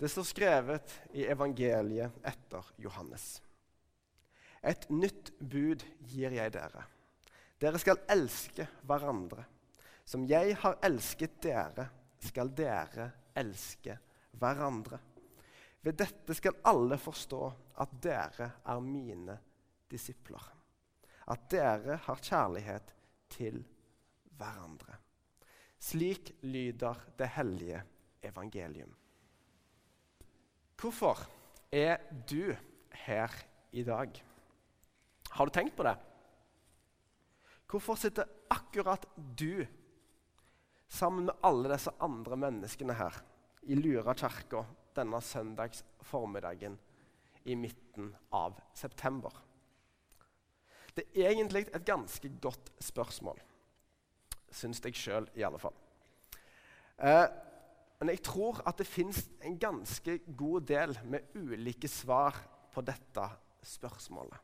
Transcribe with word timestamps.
Det 0.00 0.08
står 0.08 0.24
skrevet 0.24 0.92
i 1.12 1.26
evangeliet 1.28 2.22
etter 2.24 2.64
Johannes. 2.80 3.42
Et 4.64 4.86
nytt 4.88 5.28
bud 5.36 5.82
gir 6.08 6.32
jeg 6.32 6.52
dere. 6.54 6.86
Dere 7.60 7.80
skal 7.82 8.00
elske 8.08 8.64
hverandre. 8.88 9.44
Som 10.08 10.24
jeg 10.24 10.54
har 10.62 10.78
elsket 10.88 11.34
dere, 11.44 11.84
skal 12.16 12.48
dere 12.56 13.10
elske 13.36 13.98
hverandre. 14.40 15.02
Ved 15.84 15.98
dette 16.00 16.36
skal 16.38 16.56
alle 16.72 16.96
forstå 17.00 17.42
at 17.84 17.92
dere 18.00 18.48
er 18.64 18.80
mine 18.80 19.36
disipler. 19.92 20.48
At 21.28 21.44
dere 21.52 21.98
har 22.06 22.24
kjærlighet 22.24 22.94
til 23.36 23.60
hverandre. 24.40 24.96
Slik 25.76 26.32
lyder 26.48 27.04
det 27.20 27.30
hellige 27.36 27.84
evangelium. 28.24 28.96
Hvorfor 30.80 31.18
er 31.72 31.98
du 32.30 32.54
her 33.04 33.34
i 33.76 33.82
dag? 33.84 34.14
Har 35.30 35.46
du 35.46 35.52
tenkt 35.52 35.74
på 35.76 35.84
det? 35.84 35.92
Hvorfor 37.68 37.98
sitter 38.00 38.30
akkurat 38.48 39.04
du 39.36 39.66
sammen 40.88 41.26
med 41.28 41.44
alle 41.44 41.74
disse 41.74 41.92
andre 42.00 42.38
menneskene 42.40 42.96
her 42.96 43.18
i 43.68 43.76
Lura 43.76 44.14
kirke 44.16 44.64
denne 44.96 45.20
søndags 45.20 45.84
formiddagen 46.00 46.78
i 47.44 47.58
midten 47.60 48.14
av 48.32 48.56
september? 48.72 49.36
Det 50.96 51.04
er 51.12 51.34
egentlig 51.34 51.66
et 51.68 51.84
ganske 51.84 52.32
godt 52.40 52.72
spørsmål, 52.80 53.36
syns 54.48 54.80
jeg 54.80 54.96
sjøl 54.96 55.28
i 55.36 55.44
alle 55.44 55.60
fall. 55.60 55.76
Eh, 56.96 57.28
men 58.00 58.14
jeg 58.14 58.22
tror 58.24 58.62
at 58.64 58.78
det 58.80 58.88
fins 58.88 59.26
en 59.44 59.58
ganske 59.60 60.14
god 60.36 60.64
del 60.70 60.94
med 61.04 61.34
ulike 61.36 61.88
svar 61.88 62.38
på 62.72 62.80
dette 62.86 63.26
spørsmålet. 63.66 64.38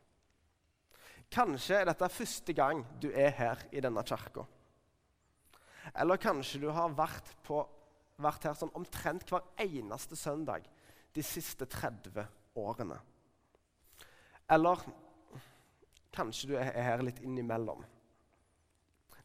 Kanskje 1.33 1.81
er 1.81 1.89
dette 1.89 2.09
første 2.13 2.53
gang 2.55 2.83
du 3.01 3.09
er 3.09 3.33
her 3.35 3.63
i 3.73 3.81
denne 3.81 4.05
kirka. 4.07 4.45
Eller 5.97 6.21
kanskje 6.21 6.61
du 6.63 6.69
har 6.75 6.93
vært, 6.99 7.31
på, 7.47 7.63
vært 8.21 8.45
her 8.45 8.59
sånn 8.59 8.75
omtrent 8.77 9.31
hver 9.31 9.47
eneste 9.63 10.19
søndag 10.19 10.67
de 11.17 11.25
siste 11.25 11.65
30 11.65 12.27
årene. 12.61 12.99
Eller 14.53 14.85
kanskje 16.15 16.53
du 16.53 16.59
er 16.61 16.77
her 16.77 17.05
litt 17.07 17.23
innimellom. 17.25 17.81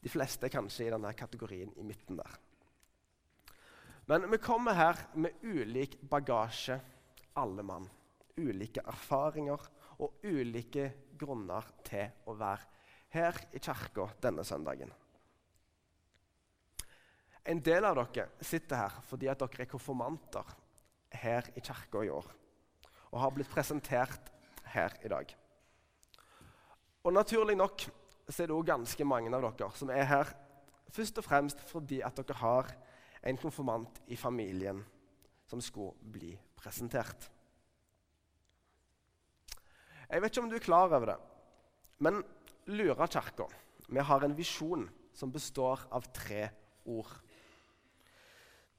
De 0.01 0.09
fleste 0.09 0.47
er 0.47 0.55
kanskje 0.55 0.88
i 0.88 0.93
denne 0.93 1.11
kategorien 1.17 1.75
i 1.77 1.85
midten 1.85 2.17
der. 2.17 2.39
Men 4.11 4.31
vi 4.31 4.37
kommer 4.37 4.73
her 4.75 4.97
med 5.13 5.31
ulik 5.41 5.93
bagasje, 6.01 6.75
alle 7.33 7.63
mann. 7.63 7.85
Ulike 8.35 8.81
erfaringer 8.83 9.61
og 10.03 10.25
ulike 10.27 10.89
grunner 11.15 11.69
til 11.87 12.27
å 12.27 12.35
være 12.35 12.67
her 13.15 13.39
i 13.55 13.61
kirka 13.63 14.09
denne 14.19 14.43
søndagen. 14.43 14.91
En 17.47 17.63
del 17.63 17.87
av 17.87 18.01
dere 18.01 18.27
sitter 18.43 18.81
her 18.81 18.99
fordi 19.07 19.31
at 19.31 19.45
dere 19.45 19.63
er 19.63 19.71
konfirmanter 19.77 20.51
her 21.23 21.47
i 21.55 21.63
kirka 21.63 22.03
i 22.03 22.11
år 22.11 22.27
og 23.13 23.17
har 23.23 23.31
blitt 23.39 23.55
presentert 23.55 24.27
her 24.75 24.99
i 25.07 25.15
dag. 25.15 25.35
Og 27.07 27.15
Naturlig 27.15 27.55
nok 27.55 27.87
så 28.27 28.43
er 28.43 28.51
det 28.51 28.59
òg 28.59 28.67
ganske 28.75 29.07
mange 29.07 29.31
av 29.31 29.53
dere 29.53 29.71
som 29.79 29.95
er 29.95 30.03
her 30.17 30.37
først 30.91 31.23
og 31.23 31.31
fremst 31.31 31.69
fordi 31.71 32.03
at 32.03 32.19
dere 32.19 32.41
har 32.43 32.79
en 33.22 33.38
konfirmant 33.38 34.02
i 34.08 34.17
familien 34.17 34.81
som 35.47 35.61
skulle 35.61 35.94
bli 36.14 36.33
presentert. 36.58 37.30
Jeg 40.11 40.22
vet 40.22 40.31
ikke 40.31 40.44
om 40.44 40.50
du 40.52 40.58
er 40.58 40.63
klar 40.63 40.89
over 40.89 41.13
det, 41.13 41.17
men 42.03 42.22
Lura 42.72 43.08
kirke 43.08 43.47
vi 43.91 44.00
har 44.00 44.23
en 44.23 44.35
visjon 44.35 44.85
som 45.13 45.31
består 45.31 45.81
av 45.91 46.06
tre 46.16 46.45
ord. 46.88 47.12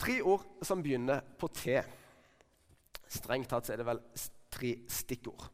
Tre 0.01 0.15
ord 0.25 0.47
som 0.65 0.81
begynner 0.83 1.21
på 1.39 1.51
T. 1.53 1.75
Strengt 3.13 3.51
tatt 3.53 3.69
er 3.71 3.83
det 3.83 3.87
vel 3.87 4.01
tre 4.53 4.73
stikkord. 4.89 5.45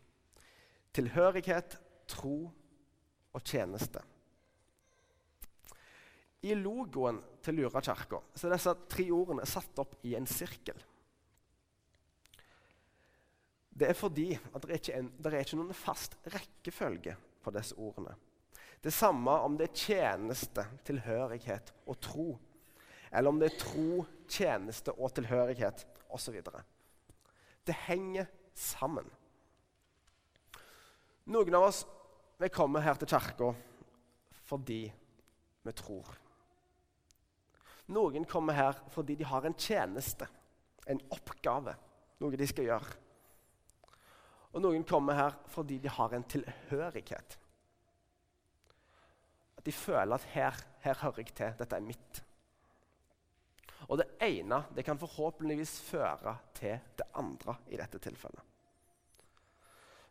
Tilhørighet, 0.95 1.75
tro 2.09 2.37
og 3.35 3.43
tjeneste. 3.43 4.01
I 6.47 6.55
logoen 6.55 7.19
til 7.43 7.59
Lura 7.59 7.83
kirke 7.83 8.21
er 8.39 8.55
disse 8.55 8.75
tre 8.91 9.09
ordene 9.15 9.47
satt 9.49 9.81
opp 9.83 9.97
i 10.07 10.15
en 10.15 10.29
sirkel. 10.31 10.79
Det 13.79 13.91
er 13.91 13.99
fordi 13.99 14.33
at 14.37 14.65
det 14.65 14.79
ikke 14.79 14.95
er, 14.95 15.03
en, 15.03 15.11
det 15.19 15.33
er 15.33 15.43
ikke 15.43 15.59
noen 15.59 15.77
fast 15.77 16.17
rekkefølge 16.35 17.15
på 17.43 17.53
disse 17.55 17.77
ordene. 17.79 18.15
Det 18.83 18.93
samme 18.95 19.35
om 19.43 19.57
det 19.59 19.69
er 19.69 19.79
tjeneste, 19.79 20.65
tilhørighet 20.87 21.73
og 21.87 21.99
tro. 22.03 22.29
Eller 23.11 23.31
om 23.31 23.39
det 23.41 23.51
er 23.51 23.59
tro, 23.59 24.05
tjeneste 24.31 24.95
og 24.95 25.15
tilhørighet 25.15 25.85
osv. 26.15 26.39
Det 27.67 27.77
henger 27.87 28.29
sammen. 28.55 29.07
Noen 31.29 31.59
av 31.59 31.69
oss 31.69 31.83
vi 32.39 32.51
kommer 32.55 32.87
her 32.87 32.99
til 32.99 33.11
kirka 33.11 33.53
fordi 34.49 34.87
vi 35.67 35.73
tror. 35.77 36.07
Noen 37.95 38.27
kommer 38.29 38.57
her 38.57 38.81
fordi 38.93 39.17
de 39.17 39.27
har 39.29 39.47
en 39.49 39.57
tjeneste, 39.57 40.29
en 40.89 41.01
oppgave, 41.15 41.75
noe 42.21 42.37
de 42.37 42.49
skal 42.49 42.69
gjøre. 42.69 42.97
Og 44.57 44.65
noen 44.65 44.85
kommer 44.89 45.17
her 45.17 45.37
fordi 45.53 45.79
de 45.83 45.93
har 45.93 46.15
en 46.17 46.25
tilhørighet. 46.25 47.39
At 49.59 49.65
de 49.67 49.75
føler 49.75 50.15
at 50.17 50.27
her, 50.33 50.59
her 50.85 51.01
hører 51.03 51.23
jeg 51.23 51.35
til. 51.37 51.57
Dette 51.59 51.77
er 51.77 51.85
mitt. 51.85 52.23
Og 53.89 53.99
det 54.01 54.09
ene 54.25 54.63
det 54.77 54.85
kan 54.87 55.01
forhåpentligvis 55.01 55.79
føre 55.89 56.37
til 56.57 56.79
det 56.99 57.09
andre 57.21 57.57
i 57.73 57.81
dette 57.81 58.01
tilfellet. 58.03 58.45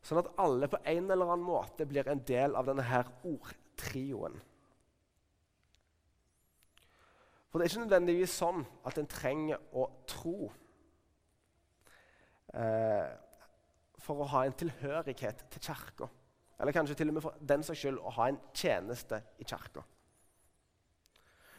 Sånn 0.05 0.21
at 0.21 0.29
alle 0.39 0.69
på 0.71 0.79
en 0.87 1.09
eller 1.11 1.27
annen 1.27 1.45
måte 1.45 1.85
blir 1.89 2.07
en 2.07 2.21
del 2.25 2.55
av 2.55 2.67
denne 2.69 2.85
her 2.87 3.09
ordtrioen. 3.27 4.37
For 7.57 7.63
det 7.63 7.71
er 7.71 7.73
ikke 7.73 7.85
nødvendigvis 7.87 8.33
sånn 8.37 8.59
at 8.85 8.99
en 9.01 9.07
trenger 9.09 9.61
å 9.73 9.87
tro. 10.05 10.51
Eh, 12.53 13.07
for 13.97 14.21
å 14.21 14.27
ha 14.29 14.43
en 14.45 14.53
tilhørighet 14.53 15.39
til 15.55 15.63
kirka. 15.65 16.05
Eller 16.61 16.75
kanskje 16.75 16.99
til 16.99 17.09
og 17.09 17.15
med 17.15 17.23
for 17.25 17.39
den 17.49 17.63
saks 17.65 17.79
skyld 17.81 17.97
å 17.97 18.11
ha 18.13 18.27
en 18.29 18.37
tjeneste 18.53 19.17
i 19.41 19.47
kirka. 19.49 19.81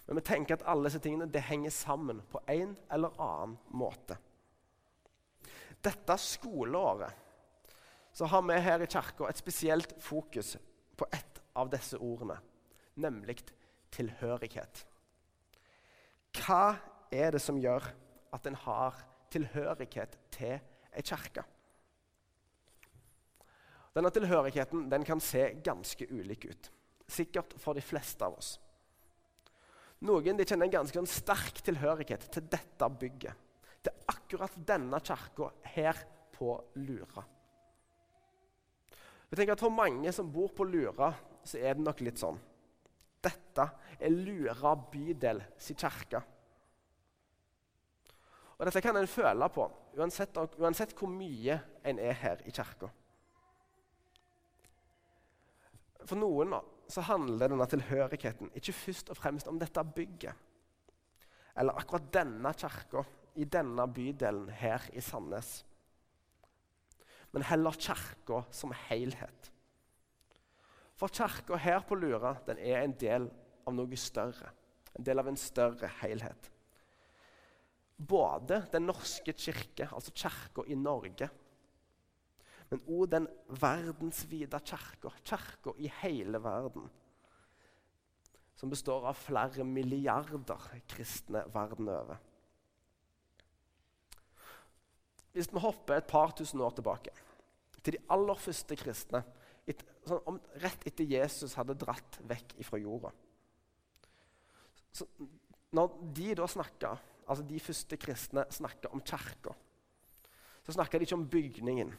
Men 0.06 0.20
vi 0.20 0.22
tenker 0.28 0.54
at 0.54 0.62
alle 0.70 0.86
disse 0.86 1.00
tingene 1.02 1.26
det 1.34 1.42
henger 1.48 1.74
sammen 1.74 2.20
på 2.30 2.44
en 2.46 2.76
eller 2.94 3.18
annen 3.18 3.56
måte. 3.82 4.20
Dette 5.82 6.18
skoleåret 6.22 7.10
så 8.14 8.30
har 8.30 8.46
vi 8.46 8.60
her 8.68 8.86
i 8.86 8.92
kirka 8.94 9.26
et 9.26 9.42
spesielt 9.42 9.98
fokus 9.98 10.54
på 10.94 11.10
ett 11.10 11.42
av 11.58 11.74
disse 11.74 11.98
ordene, 11.98 12.38
nemlig 12.94 13.40
tilhørighet. 13.90 14.86
Hva 16.38 16.78
er 17.10 17.34
det 17.34 17.42
som 17.42 17.58
gjør 17.60 17.84
at 18.34 18.46
en 18.46 18.58
har 18.66 18.98
tilhørighet 19.32 20.18
til 20.34 20.58
ei 20.58 21.04
kirke? 21.04 21.44
Denne 23.96 24.12
tilhørigheten 24.14 24.86
den 24.92 25.04
kan 25.04 25.20
se 25.20 25.48
ganske 25.64 26.06
ulik 26.10 26.46
ut. 26.50 26.70
Sikkert 27.08 27.56
for 27.58 27.74
de 27.74 27.82
fleste 27.82 28.24
av 28.24 28.36
oss. 28.38 28.58
Noen 30.06 30.38
de 30.38 30.46
kjenner 30.46 30.68
en 30.68 30.76
ganske 30.76 31.02
sterk 31.10 31.58
tilhørighet 31.66 32.28
til 32.30 32.46
dette 32.46 32.90
bygget. 33.00 33.34
Til 33.82 34.04
akkurat 34.12 34.54
denne 34.68 35.00
kirka 35.02 35.50
her 35.72 35.98
på 36.36 36.52
Lura. 36.78 37.24
Jeg 39.28 39.36
tenker 39.36 39.56
at 39.56 39.60
For 39.60 39.74
mange 39.74 40.12
som 40.14 40.30
bor 40.32 40.52
på 40.54 40.64
Lura, 40.64 41.10
så 41.44 41.58
er 41.58 41.74
det 41.74 41.84
nok 41.84 42.00
litt 42.06 42.20
sånn. 42.20 42.38
Dette 43.24 43.64
er 43.98 44.14
Lura 44.14 44.76
bydel 44.78 45.42
sin 45.58 45.76
kirke. 45.78 46.22
Og 48.58 48.66
Dette 48.66 48.82
kan 48.82 48.96
en 48.98 49.06
føle 49.06 49.48
på 49.54 49.66
uansett, 49.98 50.38
uansett 50.58 50.94
hvor 50.98 51.10
mye 51.10 51.60
en 51.86 52.00
er 52.02 52.16
her 52.18 52.42
i 52.46 52.54
kirka. 52.54 52.90
For 56.02 56.18
noen 56.18 56.56
så 56.90 57.04
handler 57.06 57.52
denne 57.52 57.66
tilhørigheten 57.70 58.50
ikke 58.58 58.74
først 58.74 59.12
og 59.12 59.18
fremst 59.18 59.50
om 59.50 59.58
dette 59.60 59.84
bygget. 59.94 60.34
Eller 61.58 61.78
akkurat 61.78 62.10
denne 62.14 62.52
kirka 62.54 63.04
i 63.38 63.46
denne 63.46 63.86
bydelen 63.94 64.48
her 64.50 64.88
i 64.94 65.02
Sandnes. 65.04 65.62
Men 67.30 67.44
heller 67.46 67.78
kirka 67.78 68.42
som 68.50 68.74
helhet. 68.88 69.52
For 70.98 71.12
kirka 71.14 71.58
her 71.62 71.84
på 71.86 71.98
Lura 71.98 72.34
den 72.46 72.58
er 72.58 72.82
en 72.82 72.94
del 72.98 73.28
av 73.66 73.74
noe 73.76 73.98
større. 74.00 74.50
En 74.98 75.04
del 75.06 75.20
av 75.20 75.28
en 75.30 75.38
større 75.38 75.90
helhet. 76.00 76.50
Både 77.98 78.62
Den 78.72 78.86
norske 78.86 79.32
kirke, 79.32 79.88
altså 79.92 80.12
kirka 80.14 80.62
i 80.66 80.74
Norge, 80.78 81.28
men 82.70 82.82
òg 82.84 83.08
den 83.10 83.26
verdensvide 83.48 84.60
kirka, 84.60 85.10
kirka 85.24 85.72
i 85.80 85.90
hele 86.02 86.40
verden, 86.44 86.88
som 88.58 88.70
består 88.70 89.06
av 89.08 89.16
flere 89.16 89.64
milliarder 89.64 90.66
kristne 90.90 91.44
verden 91.54 91.88
over. 91.88 92.18
Hvis 95.32 95.50
vi 95.52 95.62
hopper 95.62 96.00
et 96.00 96.10
par 96.10 96.34
tusen 96.36 96.60
år 96.60 96.74
tilbake, 96.76 97.14
til 97.82 97.94
de 97.94 98.04
aller 98.12 98.40
første 98.42 98.76
kristne, 98.76 99.22
et, 99.68 99.82
sånn, 100.08 100.20
om, 100.26 100.38
rett 100.62 100.86
etter 100.88 101.06
Jesus 101.08 101.54
hadde 101.58 101.76
dratt 101.78 102.18
vekk 102.24 102.54
fra 102.64 102.78
jorda 102.80 103.10
så, 104.96 105.04
Når 105.76 105.98
de 106.16 106.30
da 106.38 106.46
snakka, 106.48 106.94
altså 107.28 107.44
de 107.44 107.60
første 107.60 107.96
kristne 108.00 108.44
snakka 108.50 108.90
om 108.92 109.02
kirka, 109.04 109.54
så 110.64 110.72
snakka 110.72 110.98
de 110.98 111.06
ikke 111.06 111.14
om 111.14 111.28
bygningen. 111.28 111.92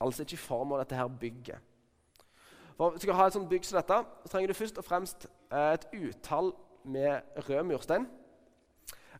Altså 0.00 0.22
ikke 0.22 0.36
i 0.36 0.42
form 0.42 0.72
av 0.72 0.82
dette 0.82 0.98
her 0.98 1.08
bygget. 1.08 1.58
For 2.76 2.90
Hvis 2.90 3.00
du 3.00 3.06
skal 3.06 3.16
ha 3.16 3.26
et 3.26 3.32
sånt 3.32 3.48
bygg 3.48 3.64
som 3.64 3.78
dette, 3.78 3.98
så 4.22 4.30
trenger 4.32 4.52
du 4.52 4.58
først 4.58 4.78
og 4.78 4.84
fremst 4.84 5.26
eh, 5.26 5.72
et 5.72 5.86
utall 5.96 6.52
med 6.84 7.38
rød 7.48 7.62
murstein. 7.64 8.04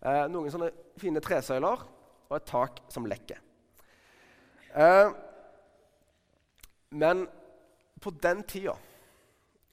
Eh, 0.03 0.27
noen 0.29 0.53
sånne 0.53 0.69
fine 1.01 1.23
tresøyler 1.25 1.87
og 2.29 2.37
et 2.37 2.49
tak 2.51 2.83
som 2.93 3.09
lekker. 3.09 3.41
Eh, 4.77 5.15
men 7.01 7.25
på 8.03 8.13
den 8.23 8.43
tida, 8.45 8.77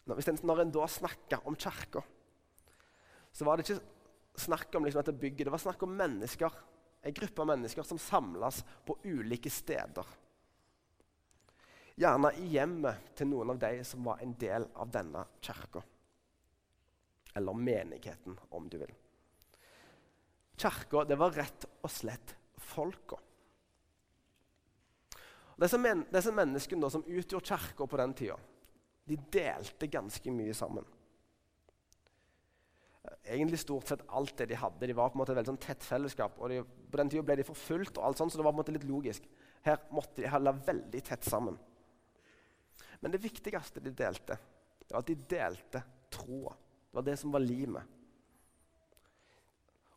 når 0.08 0.62
en 0.64 0.72
da 0.74 0.88
snakka 0.88 1.42
om 1.46 1.56
kirka, 1.60 2.02
så 3.34 3.46
var 3.46 3.58
det 3.58 3.68
ikke 3.68 3.84
snakk 4.36 4.76
om 4.76 4.86
liksom 4.86 5.00
dette 5.00 5.14
bygget. 5.14 5.46
Det 5.46 5.54
var 5.54 5.62
snakk 5.62 5.84
om 5.84 5.96
mennesker, 5.98 6.52
en 7.02 7.14
gruppe 7.14 7.42
av 7.42 7.48
mennesker 7.48 7.84
som 7.84 8.00
samles 8.00 8.64
på 8.86 8.98
ulike 9.04 9.50
steder. 9.50 10.06
Gjerne 11.96 12.32
i 12.42 12.48
hjemmet 12.56 13.12
til 13.18 13.30
noen 13.30 13.54
av 13.54 13.60
de 13.62 13.84
som 13.86 14.06
var 14.08 14.22
en 14.24 14.34
del 14.40 14.66
av 14.74 14.90
denne 14.92 15.26
kirka. 15.44 15.84
Eller 17.34 17.54
menigheten, 17.54 18.40
om 18.50 18.70
du 18.70 18.80
vil. 18.82 18.96
Kirka, 20.58 21.04
det 21.06 21.18
var 21.18 21.34
rett 21.34 21.68
og 21.82 21.92
slett 21.92 22.36
folka. 22.58 23.20
Disse, 25.62 25.78
men, 25.78 26.06
disse 26.10 26.34
menneskene 26.34 26.90
som 26.90 27.06
utgjorde 27.06 27.46
kirka 27.46 27.88
på 27.88 28.00
den 28.02 28.14
tida, 28.18 28.38
de 29.06 29.18
delte 29.34 29.90
ganske 29.92 30.34
mye 30.34 30.54
sammen. 30.58 30.86
Egentlig 33.04 33.60
stort 33.60 33.88
sett 33.88 34.04
alt 34.08 34.38
det 34.40 34.48
de 34.52 34.56
hadde. 34.60 34.88
De 34.88 34.96
var 34.96 35.10
på 35.12 35.18
en 35.18 35.22
måte 35.24 35.34
et 35.34 35.40
veldig 35.40 35.52
sånn 35.54 35.64
tett 35.66 35.84
fellesskap. 35.84 36.38
og 36.40 36.52
de, 36.52 36.62
På 36.64 37.00
den 37.02 37.12
tida 37.12 37.24
ble 37.28 37.36
de 37.40 37.48
forfulgt, 37.48 37.98
og 37.98 38.08
alt 38.08 38.22
sånt, 38.22 38.32
så 38.32 38.40
det 38.40 38.46
var 38.46 38.54
på 38.54 38.62
en 38.62 38.64
måte 38.64 38.76
litt 38.78 38.88
logisk. 38.88 39.28
Her 39.66 39.82
måtte 39.92 40.22
de 40.22 40.32
holde 40.32 40.56
veldig 40.68 41.02
tett 41.04 41.28
sammen. 41.28 41.58
Men 43.04 43.12
det 43.12 43.20
viktigste 43.24 43.84
de 43.84 43.92
delte, 43.92 44.38
det 44.84 44.96
var 44.96 45.04
at 45.04 45.12
de 45.12 45.18
delte 45.36 45.84
troa. 46.14 46.56
Det 46.56 47.00
var 47.00 47.08
det 47.10 47.18
som 47.20 47.36
var 47.36 47.44
limet. 47.44 48.00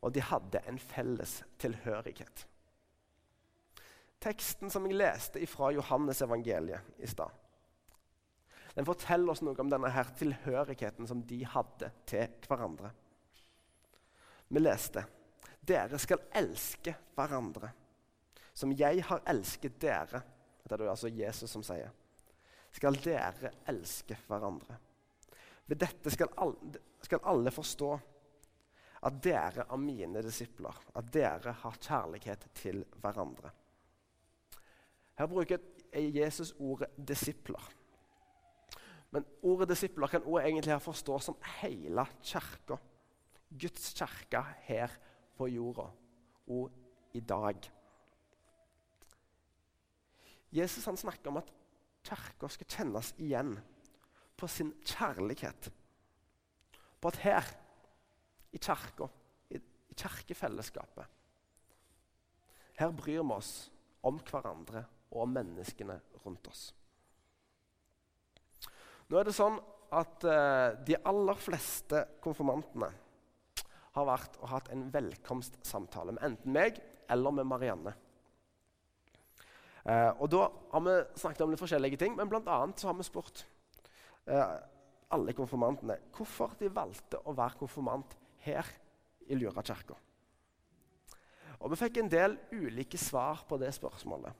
Og 0.02 0.12
de 0.14 0.22
hadde 0.22 0.62
en 0.66 0.78
felles 0.78 1.38
tilhørighet. 1.62 2.46
Teksten 4.22 4.72
som 4.72 4.86
jeg 4.88 4.98
leste 4.98 5.42
fra 5.50 5.70
Johannes 5.74 6.22
evangeliet 6.24 6.98
i 6.98 7.10
stad, 7.10 7.30
den 8.76 8.86
forteller 8.86 9.32
oss 9.32 9.42
noe 9.44 9.56
om 9.62 9.72
denne 9.72 9.90
her 9.90 10.12
tilhørigheten 10.18 11.08
som 11.08 11.22
de 11.26 11.40
hadde 11.48 11.90
til 12.08 12.28
hverandre. 12.46 12.92
Vi 14.48 14.62
leste 14.62 15.02
dere 15.66 15.98
skal 15.98 16.22
elske 16.38 16.92
hverandre 17.16 17.72
som 18.56 18.72
jeg 18.72 19.02
har 19.04 19.24
elsket 19.28 19.80
dere. 19.82 20.22
Det 20.62 20.72
er 20.72 20.80
det 20.80 20.90
altså 20.90 21.10
Jesus 21.12 21.50
som 21.52 21.64
sier. 21.66 21.90
Skal 22.72 22.96
dere 23.04 23.52
elske 23.68 24.16
hverandre. 24.28 24.78
Ved 25.66 25.80
dette 25.82 26.12
skal 26.12 26.30
alle, 26.40 26.80
skal 27.02 27.24
alle 27.26 27.52
forstå 27.52 27.90
at 29.06 29.18
dere 29.22 29.66
er 29.66 29.80
mine 29.80 30.22
disipler, 30.24 30.76
at 30.96 31.10
dere 31.12 31.52
har 31.62 31.80
kjærlighet 31.80 32.46
til 32.56 32.84
hverandre. 33.02 33.50
Her 35.16 35.26
bruker 35.26 35.58
Jesus 35.92 36.54
ordet 36.58 36.88
'disipler'. 36.96 37.72
Men 39.10 39.24
ordet 39.42 39.70
'disipler' 39.70 40.10
kan 40.10 40.22
også 40.22 40.46
egentlig 40.46 40.72
her 40.72 40.78
forstås 40.78 41.24
som 41.24 41.36
hele 41.60 42.06
kirka. 42.22 42.76
Guds 43.60 43.94
kirke 43.94 44.42
her 44.66 44.90
på 45.36 45.46
jorda 45.46 45.90
og 46.46 46.70
i 47.14 47.20
dag. 47.20 47.72
Jesus 50.52 50.84
han 50.84 50.96
snakker 50.96 51.30
om 51.30 51.36
at 51.36 51.52
kirka 52.04 52.48
skal 52.48 52.66
kjennes 52.66 53.12
igjen 53.18 53.56
på 54.36 54.48
sin 54.48 54.72
kjærlighet. 54.84 55.72
På 57.00 57.08
at 57.08 57.16
her, 57.16 57.44
i 58.52 58.58
kirka, 58.58 59.08
i, 59.50 59.60
kirkefellesskapet 59.96 61.04
Her 62.78 62.92
bryr 62.92 63.22
vi 63.22 63.32
oss 63.32 63.70
om 64.02 64.18
hverandre 64.20 64.84
og 65.10 65.22
om 65.22 65.32
menneskene 65.32 66.00
rundt 66.24 66.48
oss. 66.48 66.74
Nå 69.06 69.18
er 69.20 69.28
det 69.28 69.36
sånn 69.36 69.58
at 69.94 70.24
uh, 70.26 70.74
de 70.86 70.96
aller 71.06 71.38
fleste 71.38 72.02
konfirmantene 72.24 72.88
har 73.96 74.08
vært 74.08 74.38
og 74.42 74.50
hatt 74.50 74.70
en 74.74 74.88
velkomstsamtale 74.92 76.16
med 76.16 76.24
enten 76.26 76.56
meg 76.56 76.80
eller 77.12 77.36
med 77.36 77.46
Marianne. 77.48 77.94
Uh, 79.86 80.10
og 80.18 80.26
Da 80.32 80.48
har 80.72 80.82
vi 80.88 80.96
snakket 81.22 81.44
om 81.44 81.52
litt 81.54 81.62
forskjellige 81.62 82.00
ting, 82.02 82.16
men 82.18 82.28
bl.a. 82.30 82.58
har 82.66 82.98
vi 82.98 83.06
spurt 83.06 83.44
uh, 84.26 84.58
alle 85.14 85.36
konfirmantene 85.38 86.00
hvorfor 86.16 86.58
de 86.58 86.72
valgte 86.74 87.22
å 87.22 87.36
være 87.36 87.60
konfirmant 87.62 88.18
her 88.42 88.66
i 89.30 89.38
Lura 89.38 89.62
kirke. 89.62 89.94
Og 91.62 91.70
vi 91.72 91.78
fikk 91.78 92.02
en 92.02 92.10
del 92.10 92.34
ulike 92.52 92.98
svar 93.00 93.46
på 93.48 93.58
det 93.62 93.70
spørsmålet. 93.74 94.34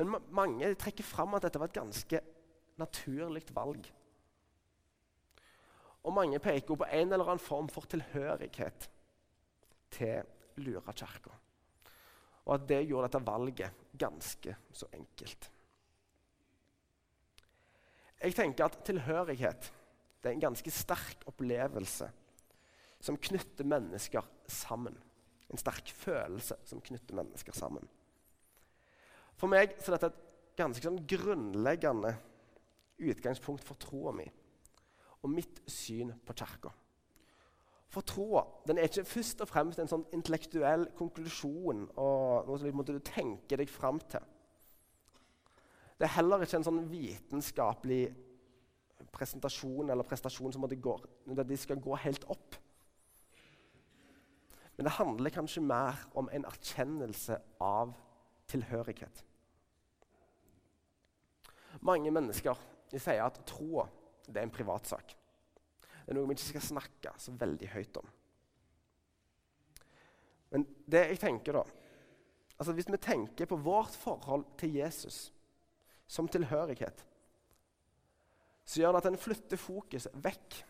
Men 0.00 0.16
mange 0.32 0.72
trekker 0.80 1.04
fram 1.04 1.36
at 1.36 1.44
dette 1.44 1.60
var 1.60 1.68
et 1.68 1.76
ganske 1.76 2.22
naturlig 2.82 3.46
valg. 3.54 3.86
Og 6.02 6.14
mange 6.14 6.40
peker 6.42 6.78
på 6.78 6.88
en 6.90 7.12
eller 7.12 7.28
annen 7.28 7.42
form 7.42 7.70
for 7.70 7.86
tilhørighet 7.86 8.88
til 9.94 10.22
Lurakirka. 10.62 11.34
Og 12.42 12.54
at 12.56 12.66
det 12.68 12.82
gjorde 12.88 13.08
dette 13.08 13.26
valget 13.26 13.84
ganske 13.98 14.56
så 14.74 14.88
enkelt. 14.98 15.50
Jeg 18.22 18.34
tenker 18.34 18.66
at 18.66 18.82
tilhørighet 18.86 19.70
det 20.22 20.30
er 20.30 20.36
en 20.36 20.44
ganske 20.44 20.70
sterk 20.70 21.24
opplevelse 21.26 22.06
som 23.02 23.18
knytter 23.18 23.66
mennesker 23.66 24.26
sammen. 24.46 24.94
En 25.50 25.58
sterk 25.58 25.90
følelse 25.90 26.56
som 26.64 26.80
knytter 26.80 27.18
mennesker 27.18 27.56
sammen. 27.56 27.88
For 29.34 29.50
meg 29.50 29.74
så 29.82 29.90
er 29.90 29.96
dette 29.96 30.12
et 30.12 30.58
ganske 30.60 30.84
sånn 30.86 31.00
grunnleggende 31.10 32.14
utgangspunkt 33.10 33.64
for 33.66 33.80
troa 33.80 34.14
mi 34.16 34.28
og 35.22 35.30
mitt 35.30 35.60
syn 35.70 36.10
på 36.26 36.34
kirka. 36.34 36.72
For 37.92 38.04
troa 38.08 38.42
er 38.72 38.88
ikke 38.88 39.04
først 39.06 39.42
og 39.44 39.50
fremst 39.50 39.80
en 39.82 39.90
sånn 39.90 40.06
intellektuell 40.16 40.88
konklusjon 40.98 41.84
og 42.00 42.48
noe 42.48 42.58
som 42.58 42.84
du 42.88 42.98
tenker 43.04 43.60
deg 43.60 43.70
fram 43.70 44.00
til. 44.10 44.24
Det 45.98 46.08
er 46.08 46.16
heller 46.16 46.42
ikke 46.42 46.58
en 46.58 46.66
sånn 46.66 46.82
vitenskapelig 46.90 48.02
presentasjon 49.12 49.92
eller 49.92 50.08
prestasjon 50.08 50.54
som 50.54 50.64
går, 50.82 51.04
de 51.46 51.58
skal 51.60 51.80
gå 51.82 51.98
helt 52.02 52.24
opp. 52.32 52.56
Men 54.76 54.88
det 54.88 54.96
handler 54.96 55.30
kanskje 55.30 55.62
mer 55.62 56.00
om 56.18 56.30
en 56.32 56.46
erkjennelse 56.48 57.36
av 57.60 57.92
tilhørighet. 58.48 59.20
Mange 61.84 62.10
mennesker 62.10 62.56
sier 63.00 63.24
at 63.24 63.40
troa 63.48 63.86
er 64.32 64.42
en 64.44 64.52
privatsak. 64.52 65.14
Det 66.02 66.10
er 66.10 66.18
noe 66.18 66.28
vi 66.30 66.36
ikke 66.36 66.52
skal 66.54 66.66
snakke 66.66 67.14
så 67.20 67.34
veldig 67.38 67.68
høyt 67.72 68.00
om. 68.00 68.10
Men 70.52 70.66
det 70.90 71.06
jeg 71.12 71.22
tenker 71.22 71.56
da, 71.56 71.62
altså 72.58 72.74
hvis 72.76 72.90
vi 72.92 73.00
tenker 73.00 73.48
på 73.48 73.60
vårt 73.64 73.94
forhold 73.96 74.44
til 74.60 74.76
Jesus 74.76 75.24
som 76.10 76.28
tilhørighet, 76.28 77.04
så 78.64 78.82
gjør 78.82 78.94
det 78.94 79.02
at 79.02 79.10
en 79.10 79.20
flytter 79.20 79.60
fokuset 79.60 80.14
vekk 80.22 80.60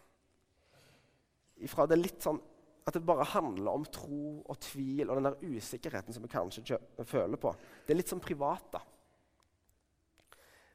fra 1.71 1.87
det 1.87 1.99
litt 1.99 2.23
sånn 2.25 2.41
at 2.83 2.97
det 2.97 3.05
bare 3.07 3.26
handler 3.31 3.76
om 3.76 3.85
tro 3.95 4.41
og 4.41 4.57
tvil 4.62 5.07
og 5.07 5.19
den 5.19 5.29
der 5.29 5.59
usikkerheten 5.59 6.14
som 6.14 6.25
vi 6.25 6.31
kanskje 6.33 6.79
føler 7.07 7.38
på. 7.38 7.52
Det 7.87 7.95
er 7.95 8.00
litt 8.00 8.11
sånn 8.11 8.23
privat, 8.23 8.73
da 8.75 8.81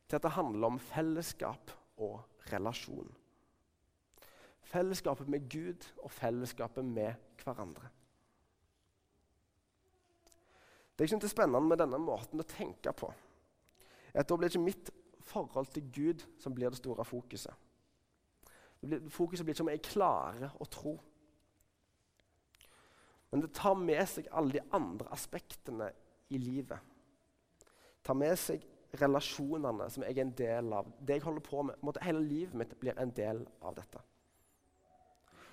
til 0.08 0.16
at 0.16 0.24
det 0.24 0.32
handler 0.38 0.74
om 0.74 0.80
fellesskap 0.80 1.72
og 1.98 2.22
relasjon. 2.52 3.10
Fellesskapet 4.68 5.30
med 5.30 5.50
Gud 5.52 5.88
og 6.04 6.12
fellesskapet 6.12 6.86
med 6.86 7.14
hverandre. 7.44 7.90
Det 10.98 11.06
jeg 11.06 11.10
syns 11.10 11.28
er 11.28 11.36
spennende 11.36 11.70
med 11.70 11.78
denne 11.78 12.00
måten 12.02 12.42
å 12.42 12.48
tenke 12.48 12.92
på, 12.98 13.12
er 14.14 14.24
at 14.24 14.30
da 14.30 14.38
blir 14.38 14.50
ikke 14.50 14.64
mitt 14.64 14.90
forhold 15.28 15.70
til 15.76 15.92
Gud 15.94 16.24
som 16.42 16.56
blir 16.56 16.72
det 16.74 16.80
store 16.80 17.06
fokuset. 17.06 17.54
Det 18.82 18.90
blir, 18.90 19.10
fokuset 19.10 19.46
blir 19.46 19.56
ikke 19.56 19.66
om 19.66 19.72
jeg 19.74 19.86
klarer 19.86 20.56
å 20.58 20.68
tro. 20.72 20.96
Men 23.32 23.44
det 23.44 23.54
tar 23.54 23.76
med 23.78 24.04
seg 24.10 24.30
alle 24.32 24.58
de 24.58 24.64
andre 24.74 25.10
aspektene 25.14 25.92
i 26.34 26.40
livet. 26.42 26.80
Tar 28.04 28.18
med 28.18 28.36
seg 28.40 28.64
relasjonene 29.00 29.90
som 29.92 30.04
jeg 30.06 30.18
er 30.18 30.26
en 30.26 30.36
del 30.38 30.74
av. 30.78 30.90
Det 31.00 31.18
jeg 31.18 31.26
holder 31.26 31.46
på 31.46 31.64
med, 31.70 31.80
måtte 31.86 32.04
Hele 32.06 32.24
livet 32.24 32.58
mitt 32.58 32.74
blir 32.80 32.98
en 33.00 33.14
del 33.16 33.44
av 33.62 33.76
dette. 33.78 34.02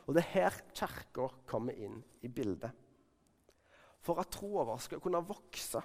Og 0.04 0.14
Det 0.14 0.24
er 0.24 0.32
her 0.34 0.56
Kirka 0.76 1.28
kommer 1.48 1.76
inn 1.76 2.02
i 2.22 2.28
bildet. 2.28 2.70
For 4.04 4.20
at 4.20 4.32
troa 4.36 4.66
vår 4.68 4.82
skal 4.84 5.00
kunne 5.00 5.22
vokse, 5.24 5.80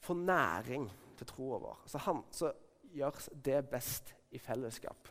få 0.00 0.14
næring 0.14 0.86
til 1.18 1.28
troa 1.28 1.58
vår, 1.60 1.82
så, 1.90 2.00
han, 2.06 2.22
så 2.30 2.52
gjøres 2.94 3.28
det 3.44 3.58
best 3.68 4.14
i 4.32 4.40
fellesskap. 4.40 5.10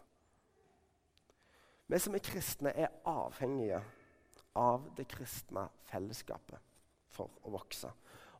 Vi 1.86 2.00
som 2.02 2.16
er 2.18 2.24
kristne, 2.26 2.72
er 2.74 2.96
avhengige 3.06 3.84
av 4.58 4.88
det 4.98 5.06
kristne 5.12 5.68
fellesskapet 5.86 6.64
for 7.14 7.30
å 7.46 7.54
vokse. 7.54 7.92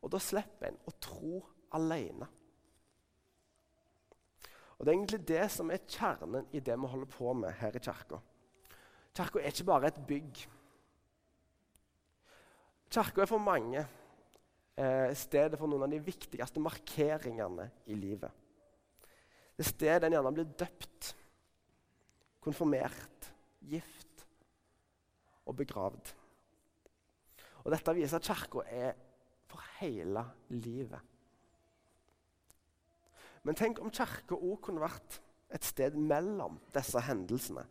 Og 0.02 0.10
da 0.14 0.22
slipper 0.22 0.72
en 0.72 0.80
å 0.90 0.94
tro 1.02 1.42
alene. 1.76 2.28
Og 4.76 4.86
Det 4.86 4.92
er 4.92 4.98
egentlig 4.98 5.28
det 5.28 5.44
som 5.52 5.72
er 5.72 5.86
kjernen 5.88 6.48
i 6.52 6.60
det 6.60 6.76
vi 6.76 6.88
holder 6.92 7.12
på 7.12 7.34
med 7.34 7.56
her 7.62 7.76
i 7.76 7.80
kirka. 7.80 8.20
Kirka 9.16 9.40
er 9.40 9.54
ikke 9.54 9.68
bare 9.68 9.88
et 9.88 10.02
bygg. 10.08 10.42
Kirka 12.92 13.22
er 13.24 13.30
for 13.32 13.40
mange 13.40 13.86
eh, 14.76 15.14
stedet 15.16 15.60
for 15.60 15.72
noen 15.72 15.88
av 15.88 15.96
de 15.96 16.02
viktigste 16.04 16.60
markeringene 16.64 17.70
i 17.88 17.96
livet. 17.96 18.44
Det 19.56 19.68
stedet 19.68 20.04
en 20.04 20.18
gjerne 20.18 20.36
blir 20.36 20.52
døpt, 20.60 21.14
konfirmert, 22.44 23.32
gift 23.64 24.26
og 25.48 25.56
begravd. 25.56 26.12
Og 27.64 27.72
Dette 27.72 27.96
viser 27.96 28.20
at 28.20 28.28
kirka 28.28 28.68
er 28.68 28.96
for 29.48 29.64
hele 29.80 30.28
livet. 30.52 31.15
Men 33.46 33.58
tenk 33.58 33.80
om 33.82 33.94
kirka 33.94 34.36
òg 34.36 34.58
kunne 34.66 34.82
vært 34.82 35.20
et 35.54 35.66
sted 35.66 35.96
mellom 35.96 36.58
disse 36.74 37.02
hendelsene. 37.06 37.64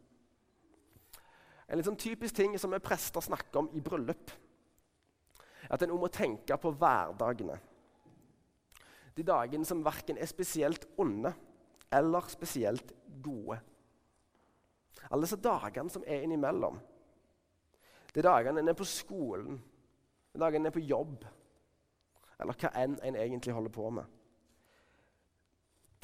En 1.67 1.81
litt 1.81 1.89
sånn 1.89 1.99
typisk 1.99 2.37
ting 2.37 2.55
som 2.61 2.73
vi 2.75 2.83
prester 2.85 3.25
snakker 3.25 3.63
om 3.63 3.71
i 3.75 3.83
bryllup, 3.83 4.31
at 5.73 5.83
en 5.83 5.95
må 5.97 6.11
tenke 6.13 6.57
på 6.61 6.75
hverdagene. 6.77 7.57
De 9.17 9.25
dagene 9.27 9.67
som 9.67 9.83
verken 9.85 10.19
er 10.21 10.29
spesielt 10.29 10.87
onde 11.01 11.33
eller 11.95 12.29
spesielt 12.31 12.93
gode. 13.23 13.61
Alle 15.11 15.27
disse 15.27 15.41
dagene 15.41 15.91
som 15.91 16.05
er 16.07 16.25
innimellom. 16.25 16.77
De 18.15 18.23
dagene 18.23 18.61
en 18.61 18.71
er 18.71 18.79
på 18.79 18.87
skolen, 18.87 19.59
de 20.35 20.43
dagene 20.43 20.67
en 20.67 20.71
er 20.71 20.75
på 20.75 20.85
jobb, 20.85 21.25
eller 22.39 22.59
hva 22.59 22.71
enn 22.79 22.99
en 23.03 23.19
egentlig 23.19 23.55
holder 23.55 23.75
på 23.75 23.89
med. 23.95 24.07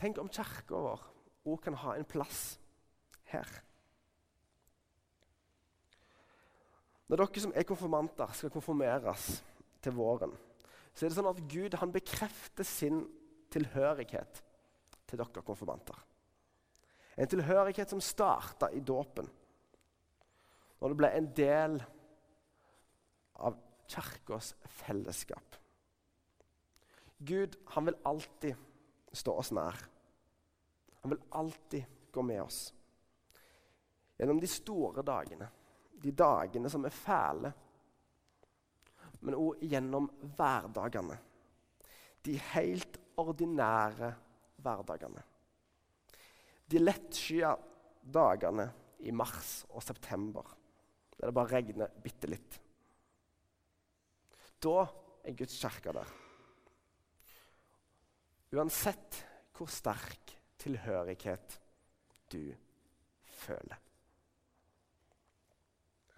Tenk 0.01 0.21
om 0.21 0.31
kirka 0.33 0.79
vår 0.81 1.03
òg 1.51 1.61
kan 1.65 1.77
ha 1.83 1.97
en 1.97 2.09
plass 2.09 2.55
her. 3.33 3.49
Når 7.11 7.25
dere 7.25 7.43
som 7.43 7.53
er 7.57 7.67
konfirmanter, 7.67 8.33
skal 8.39 8.53
konfirmeres 8.55 9.41
til 9.83 9.97
våren, 9.97 10.33
så 10.95 11.05
er 11.05 11.11
det 11.11 11.17
sånn 11.17 11.31
at 11.31 11.43
Gud 11.51 11.75
han 11.81 11.93
bekrefter 11.95 12.67
sin 12.67 13.03
tilhørighet 13.51 14.41
til 15.11 15.19
dere 15.21 15.43
konfirmanter. 15.45 15.99
En 17.19 17.29
tilhørighet 17.29 17.91
som 17.91 18.01
starta 18.05 18.71
i 18.73 18.81
dåpen, 18.81 19.27
når 20.81 20.93
det 20.93 21.01
ble 21.01 21.11
en 21.17 21.29
del 21.37 21.81
av 23.43 23.59
kirkas 23.91 24.55
fellesskap. 24.81 25.59
Gud 27.21 27.59
han 27.75 27.91
vil 27.91 27.99
alltid 28.07 28.70
stå 29.13 29.35
oss 29.39 29.51
nær. 29.57 29.77
Han 31.01 31.15
vil 31.15 31.23
alltid 31.31 32.13
gå 32.13 32.23
med 32.23 32.43
oss. 32.43 32.61
Gjennom 34.19 34.41
de 34.41 34.49
store 34.51 35.03
dagene, 35.07 35.49
de 36.03 36.13
dagene 36.13 36.71
som 36.71 36.85
er 36.85 36.95
fæle, 36.95 37.53
men 39.21 39.37
òg 39.37 39.65
gjennom 39.65 40.09
hverdagene. 40.37 41.17
De 42.25 42.37
helt 42.53 42.99
ordinære 43.21 44.13
hverdagene. 44.61 45.23
De 46.71 46.81
lettskya 46.81 47.55
dagene 48.01 48.69
i 49.05 49.13
mars 49.13 49.65
og 49.73 49.83
september, 49.85 50.45
der 51.17 51.29
det 51.29 51.37
bare 51.37 51.57
regner 51.57 51.93
bitte 52.05 52.29
litt. 52.29 52.61
Da 54.61 54.85
er 55.25 55.37
Guds 55.37 55.57
kirke 55.61 55.95
der. 55.97 56.13
Uansett 58.53 59.21
hvor 59.55 59.71
sterk 59.71 60.35
tilhørighet 60.59 61.61
du 62.33 62.43
føler. 63.23 63.79